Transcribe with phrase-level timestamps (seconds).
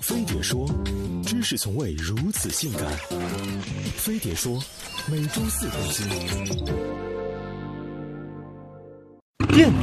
[0.00, 0.68] 飞碟说，
[1.24, 2.82] 知识从未如此性感。
[3.96, 4.62] 飞碟说，
[5.10, 6.06] 每周四更新。
[9.48, 9.74] 电驴，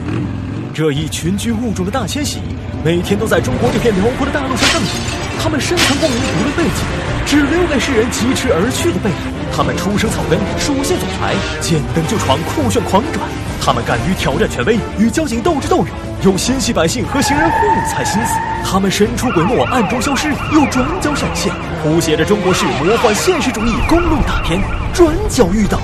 [0.74, 2.40] 这一群居物种的大迁徙，
[2.84, 4.98] 每天都在中国这片辽阔的大陆上奔袭。
[5.40, 6.82] 它们深藏功名，无论背景，
[7.28, 9.16] 只留给世人疾驰而去的背影。
[9.56, 13.22] 它们出生草根，属性总裁，见灯就闯，酷炫狂转。
[13.62, 15.88] 他们敢于挑战权威，与交警斗智斗勇，
[16.24, 18.34] 有心系百姓和行人护财心思。
[18.66, 24.60] 他们神出鬼没，暗中消失，又转角闪现，谱写着中国式魔幻现实主义公路大片。
[24.92, 25.78] 转角遇到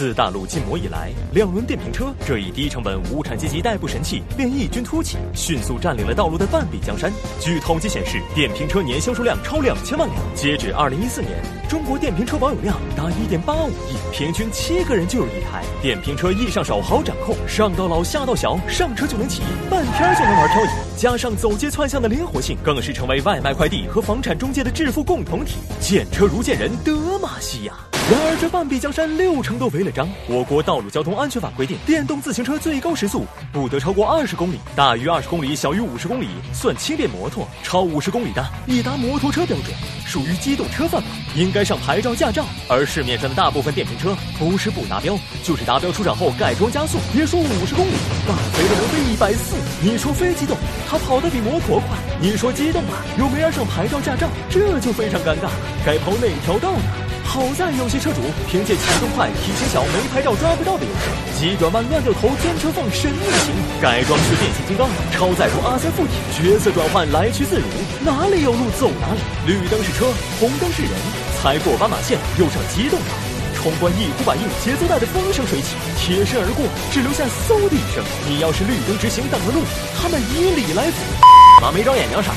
[0.00, 7.12] 自大陆禁摩以来，两轮电瓶车这一低成本无产阶级代步神器便异军突起，迅速占领了道路的半壁江山。
[7.38, 10.18] 据统计显示，电瓶车年销售量超两千万辆。
[10.34, 11.32] 截止二零一四年，
[11.68, 15.62] 中国电瓶车保有量达一点八五亿，平均七个人就有一台。
[15.82, 20.68] 电瓶车易上手，好掌控，上到老下到小，上车就能骑，半天就能玩漂移。
[20.96, 25.56] 加上走街串巷的灵活性，更是成为外卖快递和房产中介的致富共同体。
[25.78, 27.74] 见车如见人，德玛西亚。
[28.10, 30.08] 然而，这半壁江山六成都违了章。
[30.26, 39.66] 我国道路交通安全法规定，电动自行车最高时速不得超过二十公里，大于二十公里、小于五十公里算轻便摩托，超五十公里的已达摩托车标准，
[40.04, 41.06] 属于机动车范围，
[41.40, 42.44] 应该上牌照、驾照。
[42.68, 47.92] 而市面上的大部分电瓶车，不是不达标，就是达标出厂后改装加速，别说五十公里，
[48.26, 49.54] 大飞的能飞一百四。
[49.84, 50.56] 你说非机动，
[50.88, 55.52] 它跑得比摩托快；你说机动啊，又没人上牌照、驾照，这就非常尴尬了，
[55.86, 56.82] 该跑哪条道呢？
[57.30, 58.18] 好在有些车主
[58.50, 67.70] 凭借启动快、体型小、没牌照抓不到的优势，急转弯、乱掉头、钻车缝神逆行，改装是变形金刚，超载入阿三附体，角色转换来去自如，
[68.02, 69.22] 哪里有路走哪里。
[69.46, 70.90] 绿灯是车，红灯是人，
[71.38, 73.14] 踩过斑马线又上机动道，
[73.54, 78.02] 冲关一呼百应，节奏带的风生水起，贴身而过，只留下嗖的一声。
[78.26, 79.62] 你要是绿灯直行挡了路，
[79.94, 80.98] 他们以礼来服。
[81.62, 82.34] 马没长眼睛傻？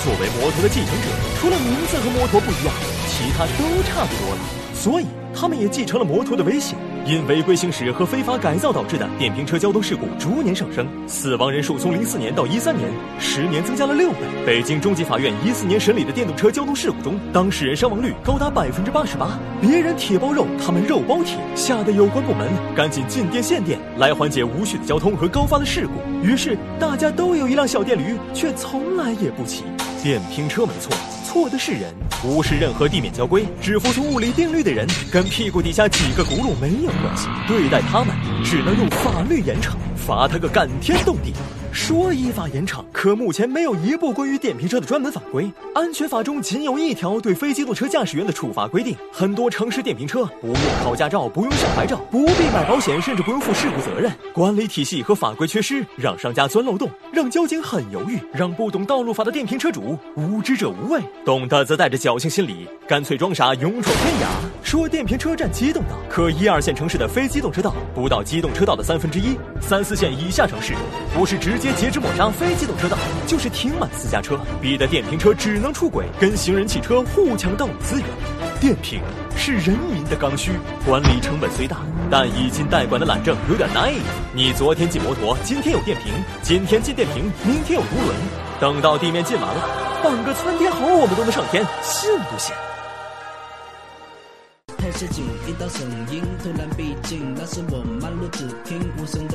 [0.00, 2.72] 作为摩托的继承者，除了名字和摩托不一样。
[3.22, 4.40] 其他都差不多了，
[4.74, 6.76] 所以他们也继承了摩托的威信。
[7.06, 12.90] 因违规行驶和非法改造导致的电瓶车交通事故逐年上升，死亡人数从零四年到一三年，
[13.20, 14.18] 十年增加了六倍。
[14.44, 19.38] 北京中级法院一四年审理的电动车交通事故中，当事人伤亡率高达百分之八十八。
[19.60, 26.26] 别人铁包肉，他们肉包铁，吓得有关部门赶紧禁电限电，来缓解无序的交通和高发的事故。
[26.26, 29.62] 于是大家都有一辆小电驴，却从来也不骑
[30.02, 30.92] 电瓶车，没错。
[31.32, 37.26] 错的是人，无视任何地面交规，只服从物理定律的人，跟屁股底下几个轱辘没有关系。
[37.48, 39.72] 对待他们，只能用法律严惩，
[40.02, 41.32] 罚他个感天动地。
[41.72, 45.50] 说依法严惩，可目前没有一部关于电瓶车的专门法规。
[45.74, 48.94] 安全法中仅有一条对非机动车驾驶员的处罚规定。
[49.10, 54.12] 很多城市电瓶车不用考驾照，不用上牌照，不必买保险，甚至不用负事故责任。
[54.34, 64.26] 管理体系和法规缺失，让商家钻漏洞，让交警很犹豫，让不懂道路法的电瓶车主无知者无畏，懂的则带着侥幸心理，干脆装傻，勇闯天涯。
[64.62, 70.72] 说电瓶车占机动道，可一二线城市的非机动车道不到机动车道的三分之一，三四四线以下城市
[71.14, 71.58] 不是直。
[71.58, 78.08] 接截肢抹杀非机动车道，就是停满私家车，逼得电瓶车只能出轨，跟行人、汽车互抢道路资源。
[78.58, 79.02] 电瓶
[79.36, 80.52] 是人民的刚需，
[80.86, 81.76] 管理成本虽大，
[82.10, 84.00] 但以今代管的懒政有点 naive。
[84.32, 88.16] 你昨天进摩托，今天有电瓶；今天进电瓶，明天有独轮。
[88.58, 89.68] 等到地面进完了，
[90.02, 92.54] 半个窜天猴我们都能上天，信不信？
[94.94, 95.80] 接近一道声
[96.12, 99.26] 音突然逼近，那是我漫无止听无声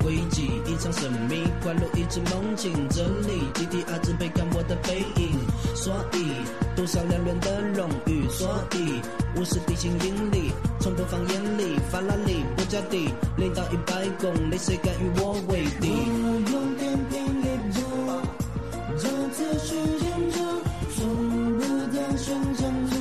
[0.00, 2.72] 轨迹，一场神秘，快入一只梦境。
[2.90, 5.38] 这里集体 R 只配看我的背影。
[5.74, 6.32] 所以，
[6.76, 8.28] 多少两轮的荣誉？
[8.28, 9.00] 所以，
[9.36, 11.78] 无视地心引力，从不放眼里。
[11.90, 15.88] 法拉利，布加迪，零到一百公里，谁敢与我为敌？
[15.88, 17.80] 我用天平一着，
[18.98, 20.36] 这次时间轴
[20.96, 20.98] 从
[21.58, 21.62] 不
[21.92, 22.98] 曾旋转过，